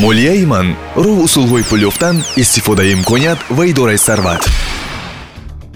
[0.00, 4.42] молияи ман роҳ усулҳои пул ёфтан истифодаи имконият ва идораи сарват.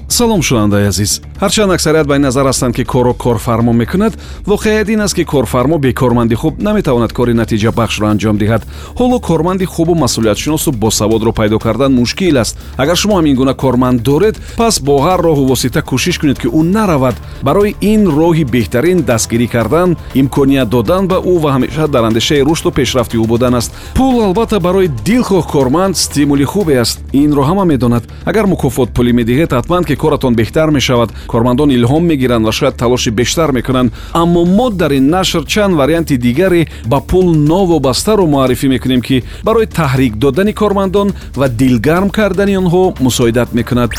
[0.08, 4.12] Салом шунавандаи азиз ҳарчанд аксарият ба ин назар ҳастанд ки корро корфармо мекунад.
[4.46, 8.62] Воқеият ин аст ки корфармо бе корманди хуб наметавонад кори натиҷабахшро анҷом диҳад.
[8.98, 12.58] Ҳоло корманди хубу масъулиятшиносу босаводро пайдо кардан мушкил аст.
[12.76, 16.62] Агар шумо ҳамин гуна корманд доред пас бо ҳар роҳу восита кӯшиш кунед ки ӯ
[16.62, 17.14] наравад.
[17.42, 22.70] Барои ин роҳи беҳтарин дастгирӣ кардан имконият додан ба ӯ ва ҳамеша дар андешаи рушду
[22.70, 23.72] пешрафти ӯ будан аст.
[23.94, 27.00] Пул албатта барои дилхоҳ корманд стимули хубе аст.
[27.12, 28.04] Инро ҳама медонад.
[28.24, 33.10] Агар мукофот пулӣ медиҳед ҳатман ки коратон беҳтар мешавад кормандон илҳом мегиранд ва шояд талоши
[33.10, 33.92] бештар мекунанд.
[34.12, 39.66] Аммо мо дар ин нашр чанд варианти дигаре ба пул новобастаро муаррифӣ мекунем ки барои
[39.66, 43.90] таҳрик додани кормандон ва дилгарм кардани онҳо мусоидат мекунад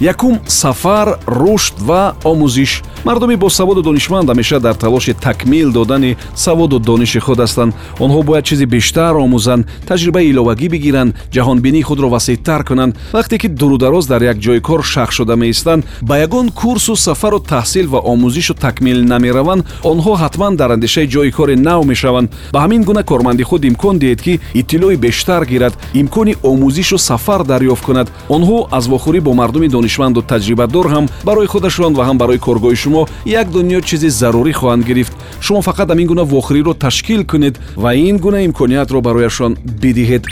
[0.00, 2.82] якум сафар рушд ва омӯзиш.
[3.04, 7.74] Мардуми босаводу донишманд ҳамеша дар талоши такмил додани саводу дониши худ ҳастанд.
[7.98, 12.96] Онҳо бояд чизи бештар омӯзанд таҷрибаи иловагӣ бигиранд ҷаҳонбинии худро васеътар кунанд.
[13.12, 17.86] Вақте ки дурудароз дар як ҷои кор шах шуда меистанд ба ягон курсу сафару таҳсил
[17.88, 22.28] ва омӯзишу такмил намераванд онҳо ҳатман дар андешаи ҷои кори нав мешаванд.
[22.52, 27.84] Ба ҳамин гуна корманди худ имкон диҳед ки иттилои бештар гирад имкони омӯзишу сафар дарёфт
[27.84, 28.08] кунад.
[28.28, 33.02] Онҳо аз вохӯрӣ бо мардуми донишманду таҷрибадор ҳам барои худашон ва ҳам барои коргоҳи шумо
[33.24, 35.12] як дунё чизи зарурӣ хоҳанд гирифт.
[35.40, 40.24] Шумо фақат ҳамин гуна вохӯриро ташкил кунед ва ин гуна имкониятро барояшон бидиҳед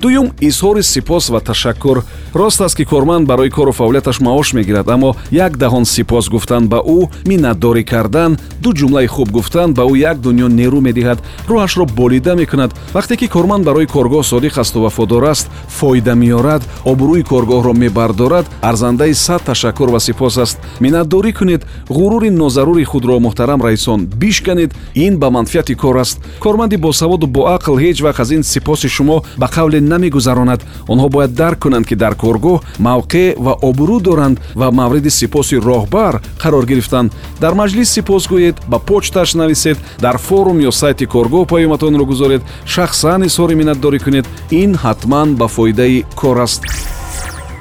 [0.00, 2.02] дуюм изҳори сипос ва ташаккур.
[2.34, 6.78] Рост аст ки корманд барои кору фаъолияташ маош мегирад аммо як даҳон сипос гуфтан ба
[6.86, 11.18] ӯ миннатдорӣ кардан ду ҷумлаи хуб гуфтан ба ӯ як дунё нерӯ медиҳад.
[11.48, 12.70] Рӯҳашро болида мекунад.
[12.94, 19.14] Вақте ки корманд барои коргоҳ содиқ асту вафодор аст фоида меорад обрӯи коргоҳро мебардорад арзандаи
[19.14, 20.58] сад ташаккур ва сипос аст.
[20.80, 24.74] Миннатдорӣ кунед ғурури нозарури худро муҳтарам раисон бишканед.
[24.94, 26.20] Ин ба манфиати кор аст.
[26.40, 30.60] Корманди босаводу боақл ҳеҷ вақт аз ин сипоси шумо ба қавле намегузаронад
[30.92, 36.14] онҳо бояд дарк кунанд ки дар коргоҳ мавқеъ ва обрӯ доранд ва мавриди сипоси роҳбар
[36.42, 37.12] қарор гирифтанд.
[37.40, 42.42] Дар маҷлис сипос гӯед ба почташ нависед дар форум ё сайти коргоҳ паёматонро гузоред.
[42.74, 44.26] Шахсан изҳори миннатдорӣ кунед.
[44.50, 46.62] Ин ҳатман ба фоидаи кор аст.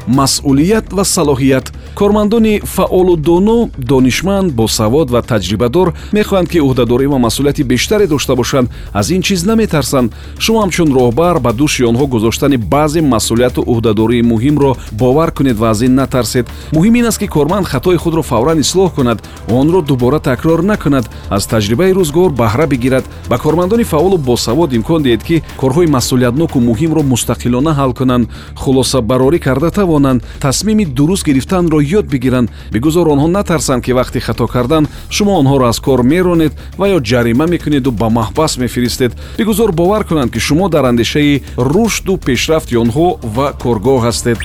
[0.08, 7.64] Масъулият ва салоҳият кормандони фаъолу доно донишманд босавод ва таҷрибадор мехоҳанд ки ӯҳдадорӣ ва масъулияти
[7.64, 8.70] бештаре дошта бошанд.
[8.94, 14.76] Аз ин чиз наметарсанд шумо ҳамчун роҳбар ба дӯши онҳо гузоштани баъзе масъулияту ӯҳдадории муҳимро
[14.92, 16.46] бовар кунед ва аз ин натарсед.
[16.74, 19.20] Муҳим ин аст ки корманд хатои худро фавран ислоҳ кунад
[19.50, 23.06] онро дубора такрор накунад аз таҷрибаи рӯзгор баҳра бигирад.
[23.30, 28.30] Ба кормандони фаъолу босавод имкон диҳед ки корҳои масъулиятноку муҳимро мустақилона ҳал кунанд.
[28.56, 32.50] Хулосабарорӣ карда тавонанд тасмими дуруст гирифтанро ёд бигиранд.
[32.72, 37.46] Бигузор онҳо натарсанд ки вақте хато карданд шумо онҳоро аз кор меронед ва ё ҷарима
[37.48, 39.12] мекунеду ба маҳбас мефиристед.
[39.38, 44.38] Бигузор бовар кунанд ки шумо дар андешаи рушду пешрафти онҳо ва коргоҳ ҳастед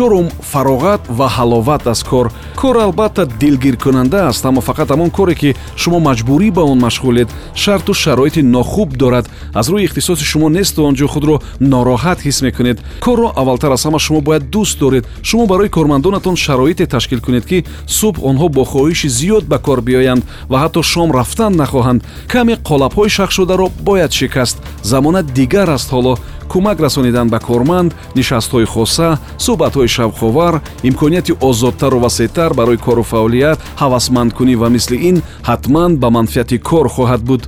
[0.00, 2.32] чорум фароғат ва ҳаловат аз кор.
[2.56, 7.28] Кор албатта дилгиркунанда аст аммо фақат ҳамон коре ки шумо маҷбурӣ ба он машғулед.
[7.54, 9.28] Шарту шароити нохуб дорад.
[9.54, 12.78] Аз рӯи ихтисоси шумо несту он ҷо худро нороҳат ҳис мекунед.
[13.00, 15.04] Корро аввалтар аз ҳама шумо бояд дӯст доред.
[15.22, 20.22] Шумо барои кормандонатон шароите ташкил кунед ки субҳ онҳо бо хоҳиши зиёд ба кор биёянд
[20.48, 22.04] ва ҳатто шом рафтан нахоҳанд.
[22.32, 24.56] Каме қолабҳои шахшударо бояд шикаст.
[24.82, 26.14] Замона дигар аст ҳоло
[26.52, 29.08] кӯмак расонидан ба корманд нишастҳои хоса
[29.44, 30.54] суҳбатҳои шавқовар
[30.88, 35.16] имконияти озодтару васеътар барои кору фаъолият ҳавасмандкунӣ ва мисли ин
[35.48, 37.42] ҳатман ба манфиати кор хоҳад буд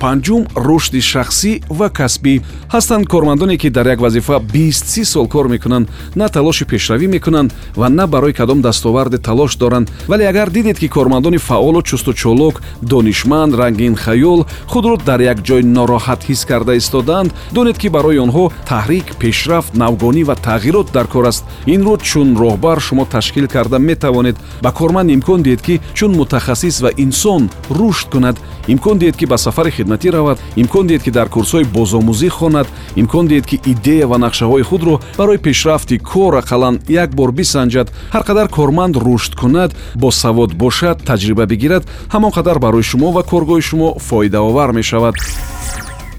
[0.00, 2.40] панҷум рушди шахсӣ ва касбӣ.
[2.74, 7.54] Ҳастанд кормандоне ки дар як вазифа бист си сол кор мекунанд на талоши пешравӣ мекунанд
[7.76, 9.90] ва на барои кадом дастоварде талош доранд.
[10.08, 15.62] Вале агар дидед ки кормандони фаъолу чусту чолок донишманд рангин хаёл худро дар як ҷой
[15.62, 21.24] нороҳат ҳис карда истодаанд донед ки барои онҳо таҳрик пешрафт навгонӣ ва тағйирот дар кор
[21.24, 21.44] аст.
[21.66, 24.36] Инро чун роҳбар шумо ташкил карда метавонед.
[24.62, 28.36] Ба корманд имкон диҳед ки чун мутахассис ва инсон рушд кунад.
[28.66, 32.66] Имкон диҳед ки ба сафари хидматӣ равад имкон диҳед ки дар курсҳои бозомӯзӣ хонад
[33.00, 38.22] имкон диҳед ки идея ва нақшаҳои худро барои пешрафти кор ақаллан як бор бисанҷад ҳар
[38.28, 41.84] қадар корманд рушд кунад босавод бошад таҷриба бигирад
[42.14, 45.14] ҳамон қадар барои шумо ва коргоҳи шумо фоидаовар мешавад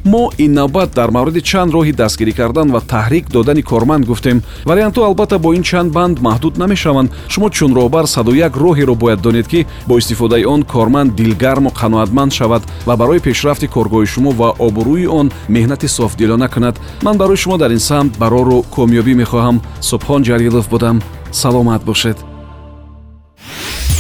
[0.06, 4.44] мо ин навбат дар мавриди чанд роҳи дастгирӣ кардан ва таҳрик додани корманд гуфтем.
[4.66, 7.10] Вариантҳо албатта бо ин чанд банд маҳдуд намешаванд.
[7.28, 12.32] Шумо чун роҳбар саду як роҳеро бояд донед ки бо истифодаи он корманд дилгарму қаноатманд
[12.34, 17.58] шавад ва барои пешрафти коргоҳи шумо ва обрӯи он меҳнати софдилона кунад ман барои шумо
[17.58, 19.62] дар ин самт барору комёбӣ мехоҳам.
[19.82, 21.02] Субҳон ҷалилов будам.
[21.32, 22.18] Саломат бошед.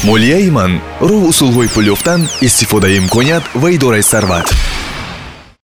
[0.03, 0.71] Молияи ман
[1.01, 4.47] роҳ усулҳои пул ёфтан истифодаи имконият ва идораи сарват